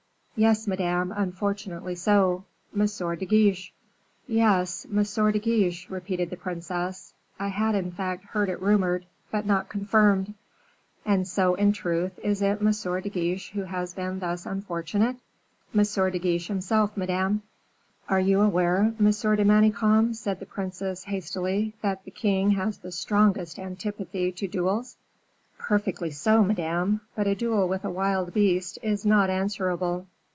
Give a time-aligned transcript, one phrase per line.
[0.33, 3.71] "Yes, Madame, unfortunately so Monsieur de Guiche."
[4.25, 7.13] "Yes, Monsieur de Guiche," repeated the princess.
[7.39, 10.33] "I had, in fact, heard it rumored, but not confirmed.
[11.05, 15.17] And so, in truth, it is Monsieur de Guiche who has been thus unfortunate?"
[15.75, 15.83] "M.
[15.83, 17.43] de Guiche himself, Madame."
[18.09, 19.05] "Are you aware, M.
[19.11, 24.97] de Manicamp," said the princess, hastily, "that the king has the strongest antipathy to duels?"
[25.59, 30.07] "Perfectly so, Madame; but a duel with a wild beast is not answerable."